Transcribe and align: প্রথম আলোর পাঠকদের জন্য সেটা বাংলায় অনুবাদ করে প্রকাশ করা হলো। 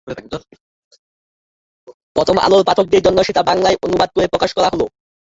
প্রথম 2.15 2.37
আলোর 2.37 2.63
পাঠকদের 2.67 3.01
জন্য 3.03 3.19
সেটা 3.23 3.41
বাংলায় 3.49 3.77
অনুবাদ 3.85 4.09
করে 4.15 4.25
প্রকাশ 4.27 4.51
করা 4.53 4.69
হলো। 4.73 4.85